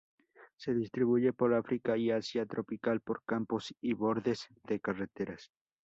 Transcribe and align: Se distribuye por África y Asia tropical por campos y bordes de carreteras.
Se 0.57 0.73
distribuye 0.73 1.31
por 1.31 1.53
África 1.53 1.95
y 1.95 2.09
Asia 2.09 2.47
tropical 2.47 3.01
por 3.01 3.21
campos 3.23 3.71
y 3.81 3.93
bordes 3.93 4.47
de 4.63 4.79
carreteras. 4.79 5.51